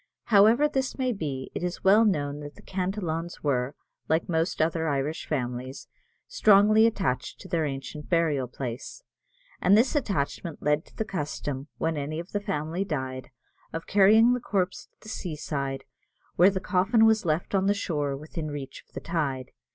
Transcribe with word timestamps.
However 0.33 0.67
this 0.67 0.97
may 0.97 1.11
be, 1.13 1.51
it 1.53 1.61
is 1.61 1.83
well 1.83 2.03
known 2.05 2.39
that 2.39 2.55
the 2.55 2.63
Cantillons 2.63 3.43
were, 3.43 3.75
like 4.09 4.27
most 4.27 4.59
other 4.59 4.87
Irish 4.87 5.27
families, 5.27 5.87
strongly 6.27 6.87
attached 6.87 7.39
to 7.41 7.47
their 7.47 7.65
ancient 7.67 8.09
burial 8.09 8.47
place; 8.47 9.03
and 9.61 9.77
this 9.77 9.95
attachment 9.95 10.59
led 10.63 10.85
to 10.85 10.95
the 10.95 11.05
custom, 11.05 11.67
when 11.77 11.97
any 11.97 12.19
of 12.19 12.31
the 12.31 12.39
family 12.39 12.83
died, 12.83 13.29
of 13.73 13.85
carrying 13.85 14.33
the 14.33 14.39
corpse 14.39 14.87
to 14.87 14.99
the 15.01 15.07
seaside, 15.09 15.83
where 16.35 16.49
the 16.49 16.59
coffin 16.59 17.05
was 17.05 17.23
left 17.23 17.53
on 17.53 17.67
the 17.67 17.75
shore 17.75 18.17
within 18.17 18.49
reach 18.49 18.83
of 18.87 18.93
the 18.95 19.01
tide. 19.01 19.51